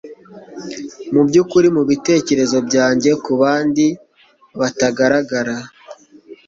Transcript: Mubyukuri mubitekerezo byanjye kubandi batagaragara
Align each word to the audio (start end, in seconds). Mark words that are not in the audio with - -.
Mubyukuri 1.13 1.67
mubitekerezo 1.75 2.57
byanjye 2.67 3.11
kubandi 3.25 3.85
batagaragara 4.59 5.55